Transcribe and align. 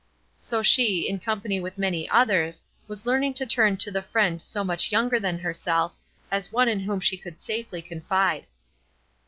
So 0.39 0.63
she, 0.63 1.07
in 1.07 1.19
company 1.19 1.59
with 1.59 1.77
many 1.77 2.09
others, 2.09 2.63
was 2.87 3.05
learning 3.05 3.35
to 3.35 3.45
turn 3.45 3.77
to 3.77 3.91
the 3.91 4.01
friend 4.01 4.41
so 4.41 4.63
much 4.63 4.91
younger 4.91 5.19
than 5.19 5.37
herself, 5.37 5.93
as 6.31 6.51
one 6.51 6.67
in 6.69 6.79
whom 6.79 6.99
she 6.99 7.17
could 7.17 7.39
safely 7.39 7.83
confide. 7.83 8.47